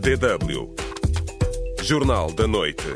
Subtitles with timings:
[0.00, 0.74] DW
[1.82, 2.86] Jornal da Noite.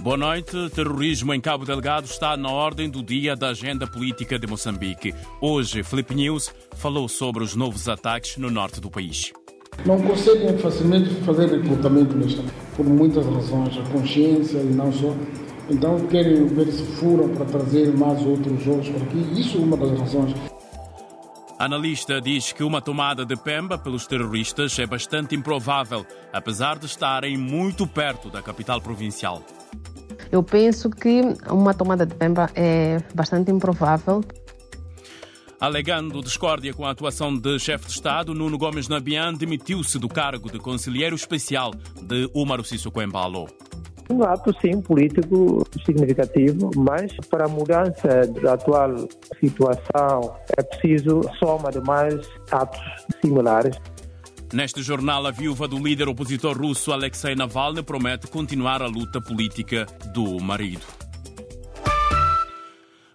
[0.00, 0.70] Boa noite.
[0.72, 5.12] Terrorismo em Cabo Delgado está na ordem do dia da agenda política de Moçambique.
[5.40, 9.32] Hoje, Felipe News falou sobre os novos ataques no norte do país.
[9.84, 12.44] Não conseguem facilmente fazer recrutamento nesta,
[12.76, 15.12] por muitas razões, a consciência e não só.
[15.68, 19.40] Então querem ver se furam para trazer mais outros jogos por aqui.
[19.40, 20.34] Isso é uma das razões.
[21.60, 27.36] Analista diz que uma tomada de Pemba pelos terroristas é bastante improvável, apesar de estarem
[27.36, 29.42] muito perto da capital provincial.
[30.32, 34.24] Eu penso que uma tomada de Pemba é bastante improvável.
[35.60, 40.50] Alegando discórdia com a atuação de chefe de Estado, Nuno Gomes Nabian demitiu-se do cargo
[40.50, 43.46] de conselheiro especial de Umaru Sissoko Embalo.
[44.08, 49.08] Um ato, sim, político significativo, mas para a mudança da atual
[49.38, 52.14] situação é preciso soma de mais
[52.50, 52.80] atos
[53.20, 53.76] similares.
[54.52, 59.86] Neste jornal, a viúva do líder opositor russo Alexei Navalny promete continuar a luta política
[60.12, 61.09] do marido.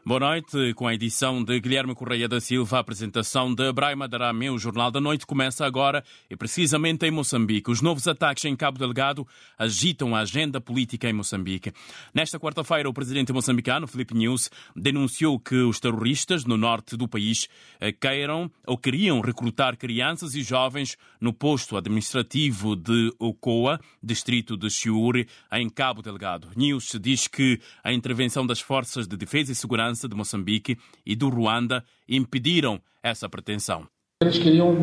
[0.08, 4.52] Boa noite, com a edição de Guilherme Correia da Silva, a apresentação de Braima Darame.
[4.52, 7.72] O Jornal da Noite começa agora e precisamente em Moçambique.
[7.72, 11.74] Os novos ataques em Cabo Delgado agitam a agenda política em Moçambique.
[12.14, 17.48] Nesta quarta-feira, o presidente moçambicano, Felipe News, denunciou que os terroristas no norte do país
[17.80, 24.70] eh, queiram ou queriam recrutar crianças e jovens no posto administrativo de Ocoa, distrito de
[24.70, 26.50] Chiuri, em Cabo Delgado.
[26.56, 31.30] News diz que a intervenção das forças de defesa e segurança de Moçambique e do
[31.30, 33.88] Ruanda impediram essa pretensão.
[34.22, 34.76] Eles queriam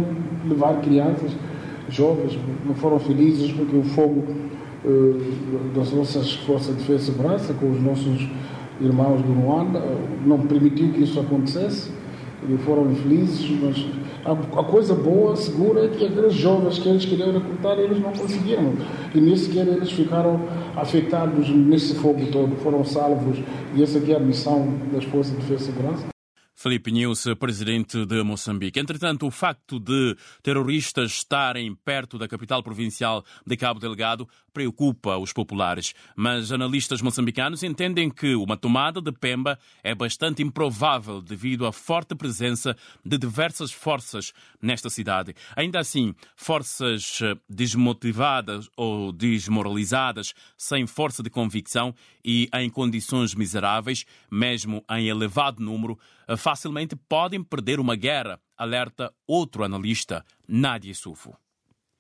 [0.47, 1.33] levar crianças,
[1.89, 4.25] jovens, não foram felizes porque o fogo
[4.85, 8.29] eh, das nossas forças de defesa e segurança com os nossos
[8.81, 9.81] irmãos do Ruanda
[10.27, 11.91] não permitiu que isso acontecesse.
[12.49, 13.87] E foram infelizes, mas
[14.25, 18.75] a, coisa boa, segura, é que aqueles jovens que eles queriam recrutar, eles não conseguiram.
[19.15, 20.41] E nem sequer eles ficaram
[20.77, 23.39] afetados nesse fogo todo, foram salvos.
[23.75, 26.13] E essa aqui é a missão das Forças de Defesa e Segurança.
[26.55, 28.79] Felipe News, presidente de Moçambique.
[28.79, 35.33] Entretanto, o facto de terroristas estarem perto da capital provincial de Cabo Delgado preocupa os
[35.33, 41.73] populares, mas analistas moçambicanos entendem que uma tomada de Pemba é bastante improvável devido à
[41.73, 45.35] forte presença de diversas forças nesta cidade.
[45.57, 54.85] Ainda assim, forças desmotivadas ou desmoralizadas, sem força de convicção e em condições miseráveis, mesmo
[54.91, 55.99] em elevado número,
[56.37, 61.37] facilmente podem perder uma guerra, alerta outro analista, Nadia Sufo.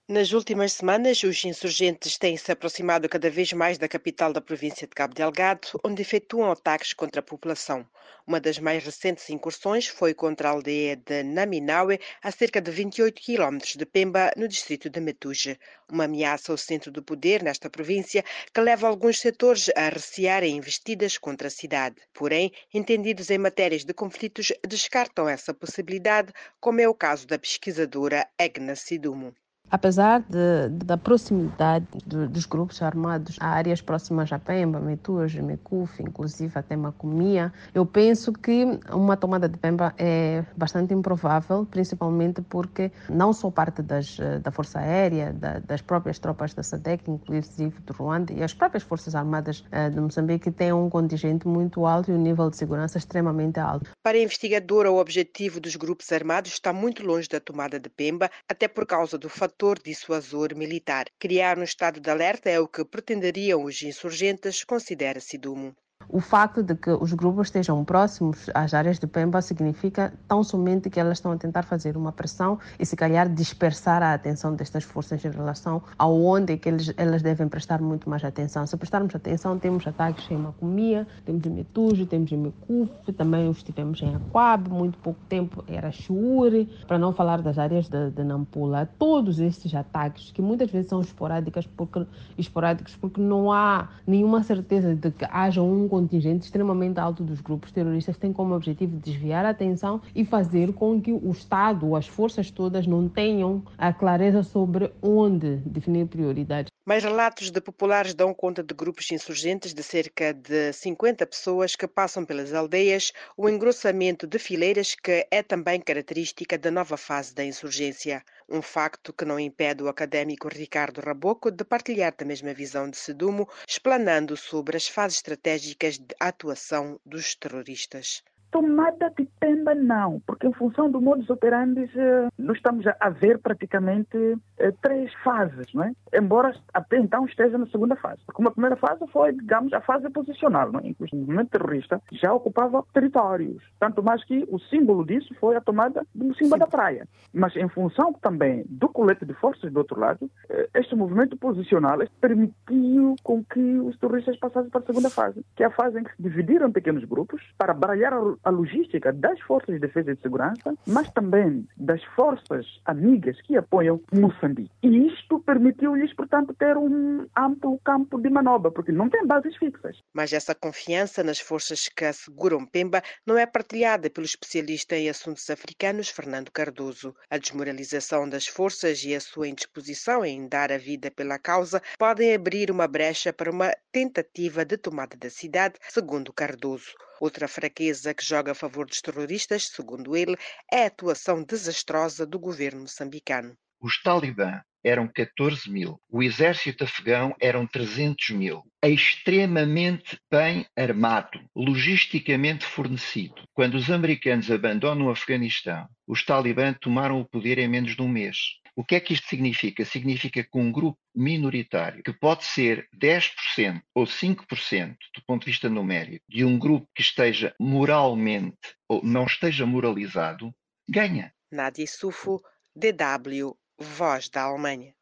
[0.08, 4.84] Nas últimas semanas, os insurgentes têm se aproximado cada vez mais da capital da província
[4.84, 7.88] de Cabo Delgado, onde efetuam ataques contra a população.
[8.26, 13.22] Uma das mais recentes incursões foi contra a aldeia de Naminaue, a cerca de 28
[13.22, 15.56] quilómetros de Pemba, no distrito de Metuje.
[15.88, 21.16] Uma ameaça ao centro do poder nesta província que leva alguns setores a recearem investidas
[21.16, 21.96] contra a cidade.
[22.12, 28.28] Porém, entendidos em matérias de conflitos descartam essa possibilidade, como é o caso da pesquisadora
[28.36, 29.32] Egna Sidumo.
[29.72, 36.02] Apesar de, da proximidade de, dos grupos armados a áreas próximas a Pemba, Metuas, Mecuf,
[36.02, 42.92] inclusive até Macomia, eu penso que uma tomada de Pemba é bastante improvável, principalmente porque
[43.08, 47.94] não só parte das, da Força Aérea, da, das próprias tropas da SADEC, inclusive do
[47.94, 52.14] Ruanda, e as próprias Forças Armadas uh, de Moçambique têm um contingente muito alto e
[52.14, 53.88] um nível de segurança extremamente alto.
[54.02, 58.30] Para a investigadora, o objetivo dos grupos armados está muito longe da tomada de Pemba,
[58.46, 61.06] até por causa do fator fator dissuasor militar.
[61.20, 65.76] Criar um estado de alerta é o que pretenderiam os insurgentes, considera Sidumo.
[66.08, 70.90] O facto de que os grupos estejam próximos às áreas de Pemba significa tão somente
[70.90, 74.84] que elas estão a tentar fazer uma pressão e se calhar dispersar a atenção destas
[74.84, 78.66] forças em relação aonde é que eles, elas devem prestar muito mais atenção.
[78.66, 83.62] Se prestarmos atenção, temos ataques em Macomia, temos em Metujo, temos em Mecuf, também os
[83.62, 88.24] tivemos em Aquab, muito pouco tempo era Chuuri, para não falar das áreas de, de
[88.24, 88.88] Nampula.
[88.98, 92.06] Todos estes ataques, que muitas vezes são esporádicos porque,
[92.36, 97.70] esporádicos porque não há nenhuma certeza de que haja um contingente extremamente alto dos grupos
[97.70, 102.50] terroristas tem como objetivo desviar a atenção e fazer com que o Estado, as forças
[102.50, 106.72] todas, não tenham a clareza sobre onde definir prioridades.
[106.84, 111.86] Mais relatos de populares dão conta de grupos insurgentes de cerca de 50 pessoas que
[111.86, 117.44] passam pelas aldeias, o engrossamento de fileiras que é também característica da nova fase da
[117.44, 118.24] insurgência.
[118.48, 122.96] Um facto que não impede o académico Ricardo Raboco de partilhar da mesma visão de
[122.96, 128.24] Sedumo, explanando sobre as fases estratégicas de atuação dos terroristas.
[128.50, 133.40] Tomada de Pemba não, porque em função do modus operandi eh, nós estamos a ver
[133.40, 134.16] praticamente
[134.56, 135.92] eh, três fases, não é?
[136.14, 138.22] Embora até então esteja na segunda fase.
[138.24, 140.86] Porque uma primeira fase foi, digamos, a fase posicional, não é?
[140.86, 143.60] em que o movimento terrorista já ocupava territórios.
[143.80, 147.08] Tanto mais que o símbolo disso foi a tomada do Simba da Praia.
[147.34, 151.98] Mas em função também do colete de forças do outro lado, eh, este movimento posicional
[152.20, 156.04] permitiu com que os terroristas passassem para a segunda fase, que é a fase em
[156.04, 158.12] que se dividiram em pequenos grupos para baralhar
[158.44, 163.56] a logística das forças de defesa e de segurança, mas também das forças amigas que
[163.56, 164.70] apoiam Moçambique.
[164.82, 169.98] E isto permitiu-lhes, portanto, ter um amplo campo de manobra, porque não tem bases fixas.
[170.12, 175.48] Mas essa confiança nas forças que asseguram Pemba não é partilhada pelo especialista em assuntos
[175.48, 177.14] africanos Fernando Cardoso.
[177.30, 182.34] A desmoralização das forças e a sua indisposição em dar a vida pela causa podem
[182.34, 186.92] abrir uma brecha para uma tentativa de tomada da cidade, segundo Cardoso.
[187.22, 190.36] Outra fraqueza que joga a favor dos terroristas, segundo ele,
[190.68, 193.56] é a atuação desastrosa do governo moçambicano.
[193.80, 198.64] Os talibã eram 14 mil, o exército afegão eram 300 mil.
[198.82, 203.40] É extremamente bem armado, logisticamente fornecido.
[203.54, 208.08] Quando os americanos abandonam o Afeganistão, os talibã tomaram o poder em menos de um
[208.08, 208.36] mês.
[208.74, 209.84] O que é que isto significa?
[209.84, 215.68] Significa que um grupo minoritário, que pode ser 10% ou 5% do ponto de vista
[215.68, 220.54] numérico, de um grupo que esteja moralmente ou não esteja moralizado,
[220.88, 221.34] ganha.
[221.50, 222.42] Nádia Sufo,
[222.74, 224.94] DW, Voz da Alemanha.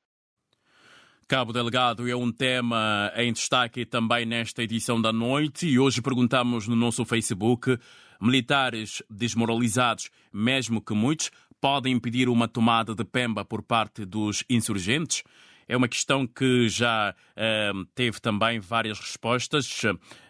[1.29, 6.67] Cabo Delgado é um tema em destaque também nesta edição da noite e hoje perguntamos
[6.67, 7.79] no nosso Facebook:
[8.21, 15.23] militares desmoralizados, mesmo que muitos, podem impedir uma tomada de Pemba por parte dos insurgentes?
[15.71, 19.83] É uma questão que já uh, teve também várias respostas.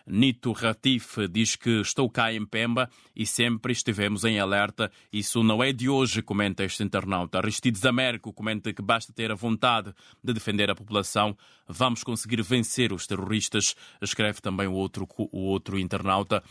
[0.06, 4.92] Nito Ratif diz que estou cá em Pemba e sempre estivemos em alerta.
[5.10, 7.38] Isso não é de hoje, comenta este internauta.
[7.38, 11.34] Aristides Américo comenta que basta ter a vontade de defender a população,
[11.66, 13.74] vamos conseguir vencer os terroristas.
[14.02, 16.42] Escreve também o outro, o outro internauta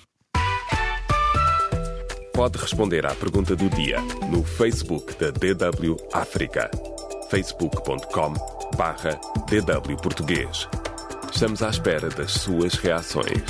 [2.40, 3.98] pode responder à pergunta do dia
[4.32, 6.72] no Facebook da DW África.
[7.30, 8.34] facebook.com
[8.78, 9.20] barra
[9.50, 10.66] DW Português.
[11.34, 13.44] Estamos à espera das suas reações.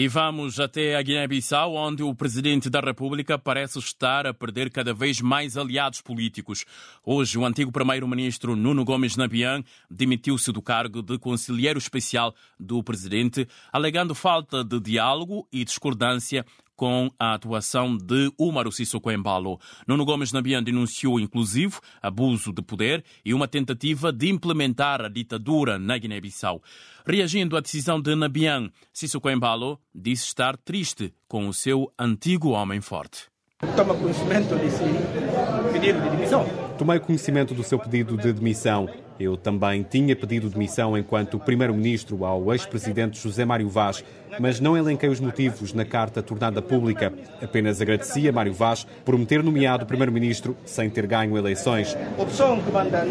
[0.00, 4.94] E vamos até a Guiné-Bissau, onde o presidente da República parece estar a perder cada
[4.94, 6.64] vez mais aliados políticos.
[7.04, 13.48] Hoje, o antigo primeiro-ministro Nuno Gomes Nabian demitiu-se do cargo de conselheiro especial do presidente,
[13.72, 16.46] alegando falta de diálogo e discordância
[16.78, 19.58] com a atuação de Umaru Sissoko Embalo.
[19.84, 25.76] Nuno Gomes Nabian denunciou, inclusive, abuso de poder e uma tentativa de implementar a ditadura
[25.76, 26.62] na Guiné-Bissau.
[27.04, 32.80] Reagindo à decisão de Nabian, Sissoko Embalo disse estar triste com o seu antigo homem
[32.80, 33.26] forte.
[33.74, 34.84] Toma conhecimento desse
[35.72, 36.46] pedido de demissão?
[36.78, 38.88] Tomei conhecimento do seu pedido de demissão.
[39.18, 44.04] Eu também tinha pedido demissão enquanto Primeiro-Ministro ao ex-presidente José Mário Vaz,
[44.38, 47.12] mas não elenquei os motivos na carta tornada pública.
[47.42, 51.96] Apenas agradeci a Mário Vaz por me ter nomeado Primeiro-Ministro sem ter ganho eleições.
[52.16, 53.04] Opção que manda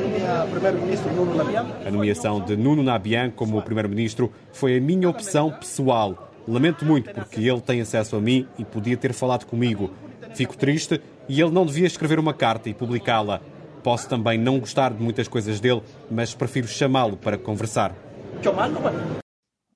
[0.49, 1.65] Primeiro-Ministro Nuno Nabian?
[1.85, 6.31] A nomeação de Nuno Nabian como Primeiro-Ministro foi a minha opção pessoal.
[6.47, 9.91] Lamento muito porque ele tem acesso a mim e podia ter falado comigo.
[10.33, 13.41] Fico triste e ele não devia escrever uma carta e publicá-la.
[13.83, 17.95] Posso também não gostar de muitas coisas dele, mas prefiro chamá-lo para conversar.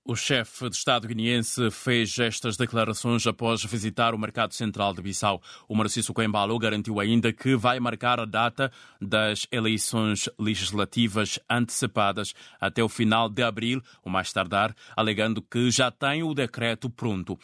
[0.03, 5.39] O chefe de Estado guineense fez estas declarações após visitar o mercado central de Bissau.
[5.69, 12.83] O Marciso Coembalo garantiu ainda que vai marcar a data das eleições legislativas antecipadas até
[12.83, 17.37] o final de abril, o mais tardar, alegando que já tem o decreto pronto.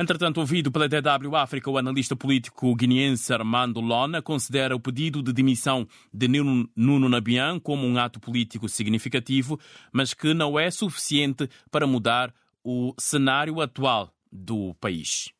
[0.00, 5.32] Entretanto, ouvido pela DW África, o analista político guineense Armando Lona considera o pedido de
[5.32, 9.58] demissão de Nuno Nabian como um ato político significativo,
[9.92, 15.32] mas que não é suficiente para mudar o cenário atual do país.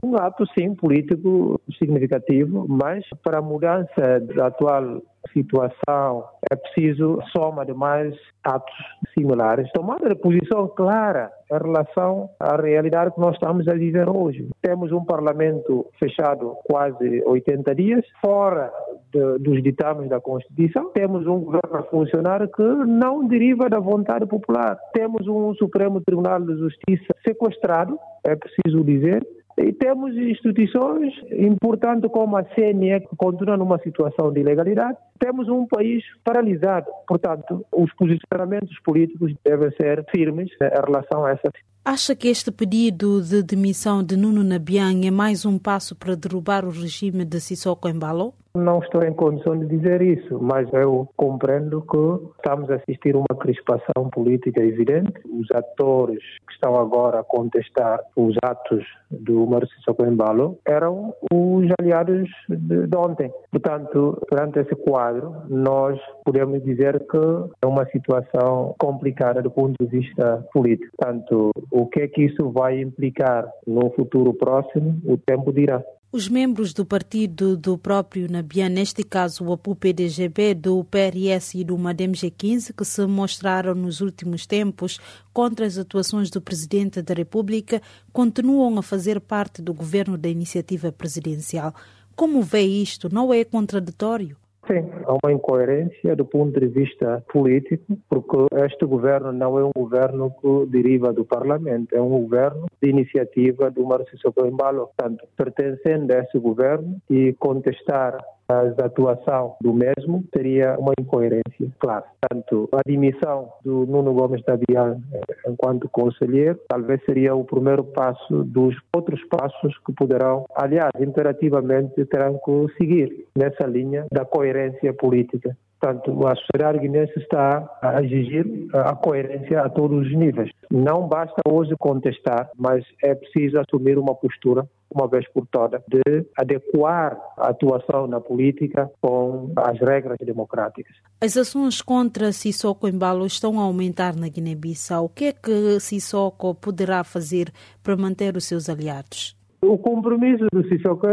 [0.00, 5.02] Um ato, sim, político significativo, mas para a mudança da atual
[5.38, 8.14] situação é preciso soma de mais
[8.44, 8.74] atos
[9.14, 14.48] similares, tomada de posição clara em relação à realidade que nós estamos a viver hoje.
[14.62, 18.70] Temos um parlamento fechado quase 80 dias, fora
[19.12, 20.90] de, dos ditames da Constituição.
[20.92, 24.78] Temos um governo a funcionar que não deriva da vontade popular.
[24.92, 29.26] Temos um Supremo Tribunal de Justiça sequestrado, é preciso dizer,
[29.58, 34.96] E temos instituições importantes como a CNE, que continua numa situação de ilegalidade.
[35.18, 36.86] Temos um país paralisado.
[37.06, 41.50] Portanto, os posicionamentos políticos devem ser firmes em relação a essa.
[41.84, 46.64] Acha que este pedido de demissão de Nuno Nabian é mais um passo para derrubar
[46.64, 48.34] o regime de Sissoko Embalo?
[48.58, 53.38] Não estou em condição de dizer isso, mas eu compreendo que estamos a assistir uma
[53.38, 55.12] crispação política evidente.
[55.32, 62.28] Os atores que estão agora a contestar os atos do Marcelo Embalo eram os aliados
[62.48, 63.32] de, de ontem.
[63.52, 67.18] Portanto, perante esse quadro, nós podemos dizer que
[67.62, 70.90] é uma situação complicada do ponto de vista político.
[70.96, 75.80] Portanto, o que é que isso vai implicar no futuro próximo, o tempo dirá.
[76.10, 81.76] Os membros do partido do próprio Nabian, neste caso o APU-PDGB, do PRS e do
[81.76, 84.98] MADEM G15, que se mostraram nos últimos tempos
[85.34, 90.90] contra as atuações do Presidente da República, continuam a fazer parte do governo da iniciativa
[90.90, 91.74] presidencial.
[92.16, 93.12] Como vê isto?
[93.12, 94.34] Não é contraditório?
[94.68, 99.70] Sim, há uma incoerência do ponto de vista político, porque este governo não é um
[99.74, 104.90] governo que deriva do Parlamento, é um governo de iniciativa do Marcelo Embalo.
[104.94, 108.18] Portanto, pertencendo a esse governo e contestar
[108.48, 112.04] a atuação do mesmo seria uma incoerência, claro.
[112.20, 117.84] Portanto, a admissão do Nuno Gomes da Bian eh, enquanto conselheiro talvez seria o primeiro
[117.84, 124.92] passo dos outros passos que poderão, aliás, imperativamente terão que seguir nessa linha da coerência
[124.94, 125.56] política.
[125.80, 130.50] Portanto, a sociedade guinense está a exigir a coerência a todos os níveis.
[130.70, 136.26] Não basta hoje contestar, mas é preciso assumir uma postura, uma vez por todas, de
[136.36, 140.96] adequar a atuação na política com as regras democráticas.
[141.20, 145.04] As ações contra Sissoko Embalo estão a aumentar na Guiné-Bissau.
[145.04, 147.52] O que é que Sissoko poderá fazer
[147.82, 149.36] para manter os seus aliados?
[149.60, 151.06] O compromisso do Sissoko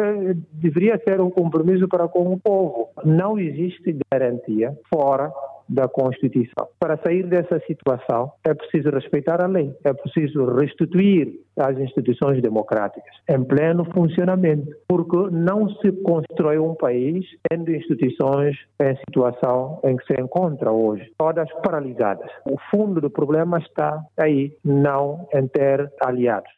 [0.54, 2.90] deveria ser um compromisso para com o povo.
[3.04, 5.32] Não existe garantia fora
[5.68, 6.68] da Constituição.
[6.80, 13.14] Para sair dessa situação, é preciso respeitar a lei, é preciso restituir as instituições democráticas
[13.30, 20.06] em pleno funcionamento, porque não se constrói um país tendo instituições em situação em que
[20.06, 22.30] se encontra hoje, todas paralisadas.
[22.46, 26.52] O fundo do problema está aí, não em ter aliados.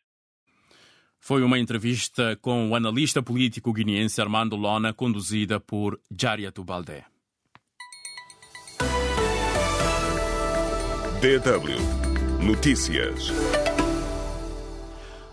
[1.19, 7.03] Foi uma entrevista com o analista político guineense Armando Lona, conduzida por Jaria Tubalde.
[11.21, 11.79] DW
[12.39, 13.31] Notícias.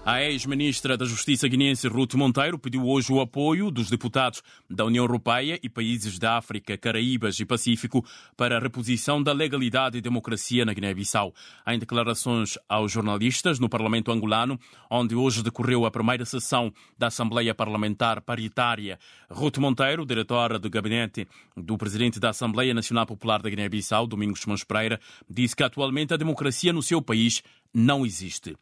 [0.06, 5.02] A ex-ministra da Justiça guineense Ruth Monteiro pediu hoje o apoio dos deputados da União
[5.02, 8.04] Europeia e países da África, Caraíbas e Pacífico
[8.36, 11.32] para a reposição da legalidade e democracia na Guiné-Bissau.
[11.66, 17.54] Em declarações aos jornalistas no Parlamento angolano, onde hoje decorreu a primeira sessão da Assembleia
[17.54, 18.98] Parlamentar Paritária,
[19.30, 24.64] Ruth Monteiro, diretora do gabinete do presidente da Assembleia Nacional Popular da Guiné-Bissau, Domingos Simões
[24.64, 27.42] Pereira, disse que atualmente a democracia no seu país
[27.72, 28.54] não existe.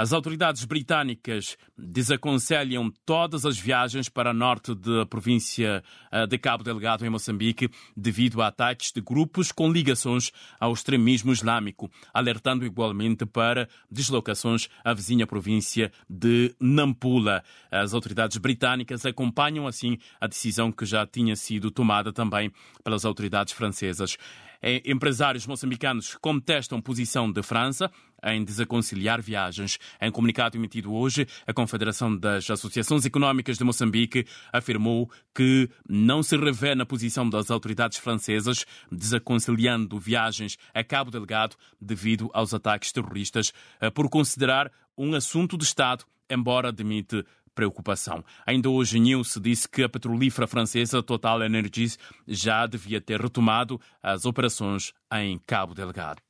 [0.00, 7.04] As autoridades britânicas desaconselham todas as viagens para norte da província eh, de Cabo Delgado,
[7.04, 13.68] em Moçambique, devido a ataques de grupos com ligações ao extremismo islâmico, alertando igualmente para
[13.90, 17.44] deslocações à vizinha província de Nampula.
[17.70, 22.50] As autoridades britânicas acompanham, assim, a decisão que já tinha sido tomada também
[22.82, 24.16] pelas autoridades francesas.
[24.62, 27.90] É, empresários moçambicanos contestam posição de França
[28.24, 29.78] em desaconselhar viagens.
[30.00, 36.36] Em comunicado emitido hoje, a Confederação das Associações Económicas de Moçambique afirmou que não se
[36.36, 43.52] revê na posição das autoridades francesas desaconselhando viagens a Cabo Delgado devido aos ataques terroristas,
[43.80, 47.24] eh, por considerar um assunto de Estado, embora admite
[47.54, 48.24] preocupação.
[48.46, 54.24] Ainda hoje, News disse que a petrolífera francesa Total Energies já devia ter retomado as
[54.24, 56.22] operações em Cabo Delgado.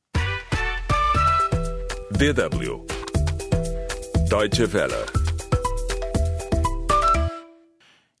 [2.11, 2.85] DW
[4.29, 5.05] Deutsche Welle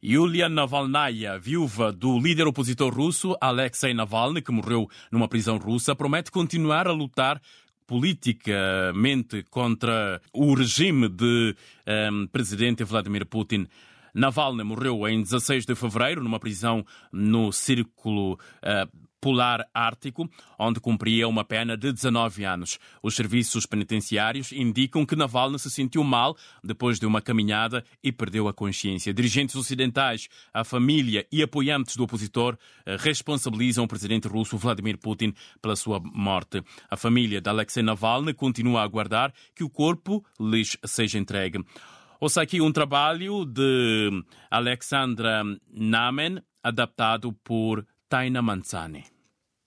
[0.01, 6.31] Yulia Navalnaya, viúva do líder opositor russo Alexei Navalny, que morreu numa prisão russa, promete
[6.31, 7.41] continuar a lutar
[7.85, 11.55] politicamente contra o regime de
[11.85, 13.67] um, ehm, presidente Vladimir Putin.
[14.13, 21.27] Navalny morreu em 16 de fevereiro numa prisão no Círculo uh, Polar Ártico, onde cumpria
[21.27, 22.79] uma pena de 19 anos.
[23.03, 28.47] Os serviços penitenciários indicam que Navalny se sentiu mal depois de uma caminhada e perdeu
[28.47, 29.13] a consciência.
[29.13, 35.33] Dirigentes ocidentais, a família e apoiantes do opositor eh, responsabilizam o presidente russo Vladimir Putin
[35.61, 36.63] pela sua morte.
[36.89, 41.63] A família de Alexei Navalny continua a aguardar que o corpo lhes seja entregue.
[42.19, 49.10] Ouça aqui um trabalho de Alexandra Namen, adaptado por Taina Manzani.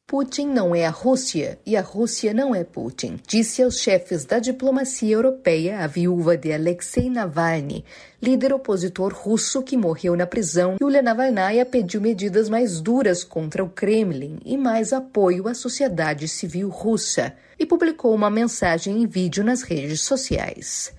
[0.06, 4.38] Putin não é a Rússia e a Rússia não é Putin, disse aos chefes da
[4.38, 7.82] diplomacia europeia a viúva de Alexei Navalny,
[8.22, 10.76] líder opositor russo que morreu na prisão.
[10.78, 16.68] Yulia Navalnaya pediu medidas mais duras contra o Kremlin e mais apoio à sociedade civil
[16.68, 20.92] russa e publicou uma mensagem em vídeo nas redes sociais.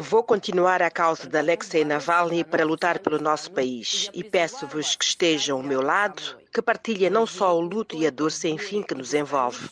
[0.00, 5.04] Vou continuar a causa de Alexei Navalny para lutar pelo nosso país e peço-vos que
[5.04, 8.82] estejam ao meu lado, que partilhem não só o luto e a dor sem fim
[8.82, 9.68] que nos envolve,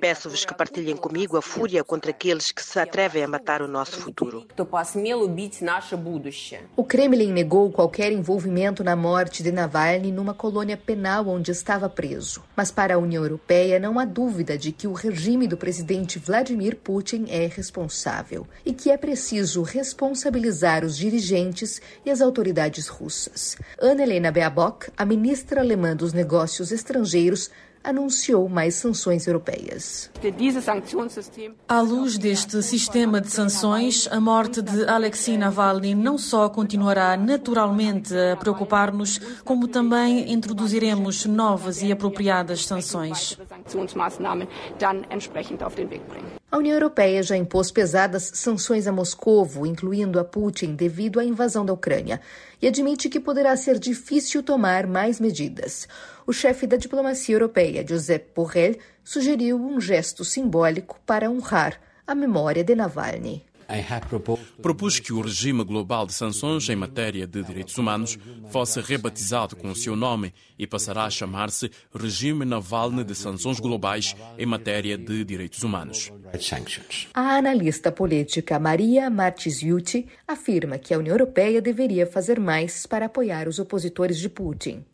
[0.00, 3.98] Peço-vos que partilhem comigo a fúria contra aqueles que se atrevem a matar o nosso
[3.98, 4.46] futuro.
[6.76, 12.44] O Kremlin negou qualquer envolvimento na morte de Navalny numa colônia penal onde estava preso.
[12.54, 16.76] Mas para a União Europeia não há dúvida de que o regime do presidente Vladimir
[16.76, 23.56] Putin é responsável e que é preciso responsabilizar os dirigentes e as autoridades russas.
[23.80, 27.50] Ana Helena Baerbock, a ministra alemã dos Negócios Estrangeiros,
[27.88, 30.10] anunciou mais sanções europeias.
[31.66, 38.14] À luz deste sistema de sanções, a morte de Alexei Navalny não só continuará naturalmente
[38.14, 43.38] a preocupar-nos, como também introduziremos novas e apropriadas sanções.
[46.50, 51.64] A União Europeia já impôs pesadas sanções a Moscovo, incluindo a Putin, devido à invasão
[51.64, 52.22] da Ucrânia,
[52.60, 55.86] e admite que poderá ser difícil tomar mais medidas.
[56.26, 62.64] O chefe da diplomacia europeia, Josep Borrell, sugeriu um gesto simbólico para honrar a memória
[62.64, 63.44] de Navalny.
[64.62, 69.70] Propus que o regime global de sanções em matéria de direitos humanos fosse rebatizado com
[69.70, 75.22] o seu nome e passará a chamar-se Regime Navalny de Sanções Globais em matéria de
[75.22, 76.10] direitos humanos.
[77.14, 83.48] A analista política Maria Martisiuti afirma que a União Europeia deveria fazer mais para apoiar
[83.48, 84.84] os opositores de Putin.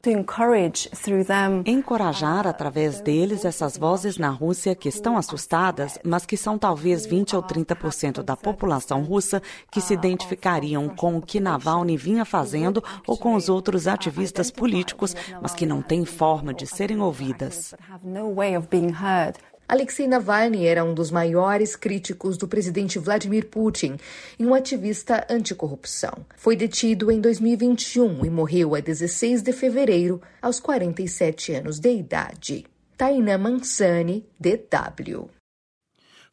[1.66, 7.36] Encorajar através deles essas vozes na Rússia que estão assustadas, mas que são talvez 20
[7.36, 13.18] ou 30% da população russa que se identificariam com o que Navalny vinha fazendo ou
[13.18, 17.74] com os outros ativistas políticos, mas que não têm forma de serem ouvidas.
[19.66, 23.96] Alexei Navalny era um dos maiores críticos do presidente Vladimir Putin
[24.38, 26.24] e um ativista anticorrupção.
[26.36, 32.66] Foi detido em 2021 e morreu a 16 de fevereiro, aos 47 anos de idade.
[32.96, 35.33] Taina Mansani, DW.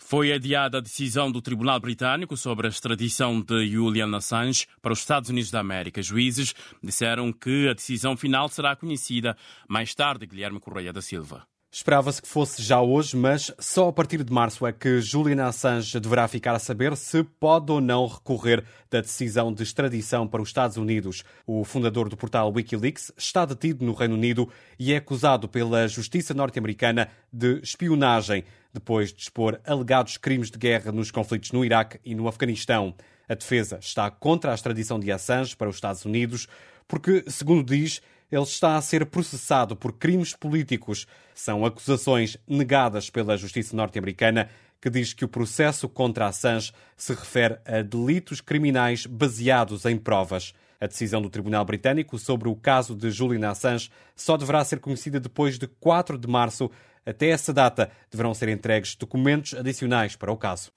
[0.03, 4.99] Foi adiada a decisão do Tribunal Britânico sobre a extradição de Julian Assange para os
[4.99, 6.01] Estados Unidos da América.
[6.01, 9.37] Juízes disseram que a decisão final será conhecida
[9.69, 10.25] mais tarde.
[10.25, 11.47] Guilherme Correia da Silva.
[11.73, 16.01] Esperava-se que fosse já hoje, mas só a partir de março é que Julian Assange
[16.01, 20.49] deverá ficar a saber se pode ou não recorrer da decisão de extradição para os
[20.49, 21.23] Estados Unidos.
[21.47, 26.33] O fundador do portal Wikileaks está detido no Reino Unido e é acusado pela justiça
[26.33, 32.13] norte-americana de espionagem, depois de expor alegados crimes de guerra nos conflitos no Iraque e
[32.13, 32.93] no Afeganistão.
[33.29, 36.49] A defesa está contra a extradição de Assange para os Estados Unidos
[36.91, 41.05] porque, segundo diz, ele está a ser processado por crimes políticos.
[41.35, 44.49] São acusações negadas pela justiça norte-americana,
[44.81, 50.53] que diz que o processo contra Assange se refere a delitos criminais baseados em provas.
[50.79, 55.19] A decisão do Tribunal Britânico sobre o caso de Julian Assange só deverá ser conhecida
[55.19, 56.71] depois de 4 de março.
[57.05, 60.71] Até essa data deverão ser entregues documentos adicionais para o caso.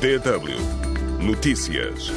[0.00, 0.84] DW
[1.24, 2.12] Notícias.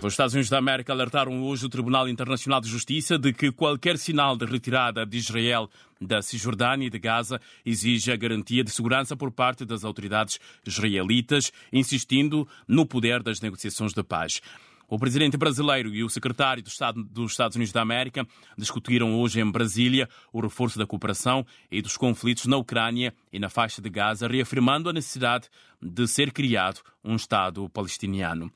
[0.00, 3.98] Os Estados Unidos da América alertaram hoje o Tribunal Internacional de Justiça de que qualquer
[3.98, 5.68] sinal de retirada de Israel
[6.00, 11.52] da Cisjordânia e de Gaza exige a garantia de segurança por parte das autoridades israelitas,
[11.72, 14.40] insistindo no poder das negociações de paz.
[14.88, 18.24] O presidente brasileiro e o secretário do Estado dos Estados Unidos da América
[18.56, 23.48] discutiram hoje em Brasília o reforço da cooperação e dos conflitos na Ucrânia e na
[23.48, 25.48] faixa de Gaza, reafirmando a necessidade
[25.82, 28.48] de ser criado um Estado palestiniano.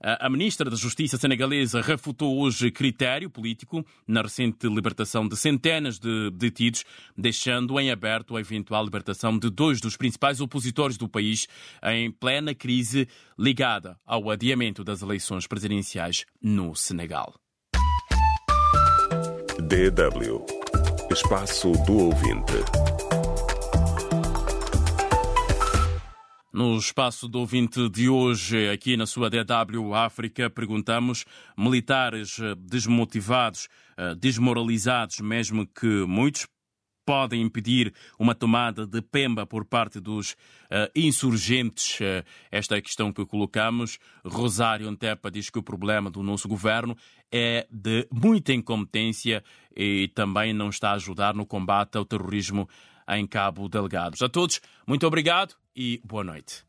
[0.00, 6.30] A ministra da Justiça senegalesa refutou hoje critério político na recente libertação de centenas de
[6.30, 6.84] detidos,
[7.16, 11.48] deixando em aberto a eventual libertação de dois dos principais opositores do país
[11.82, 17.34] em plena crise ligada ao adiamento das eleições presidenciais no Senegal.
[19.58, 20.46] DW
[21.10, 23.07] Espaço do Ouvinte.
[26.58, 31.24] No espaço do ouvinte de hoje, aqui na sua DW África, perguntamos:
[31.56, 33.68] militares desmotivados,
[34.18, 36.48] desmoralizados, mesmo que muitos
[37.06, 42.00] podem impedir uma tomada de Pemba por parte dos uh, insurgentes.
[42.00, 44.00] Uh, esta é a questão que colocamos.
[44.24, 46.96] Rosário Antepa diz que o problema do nosso governo
[47.32, 49.44] é de muita incompetência
[49.76, 52.68] e também não está a ajudar no combate ao terrorismo
[53.08, 54.22] em Cabo Delgado.
[54.22, 56.67] A todos, muito obrigado e boa noite.